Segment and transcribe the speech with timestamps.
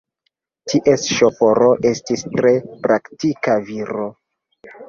[0.71, 2.55] Ties ŝoforo estis tre
[2.89, 4.09] praktika viro.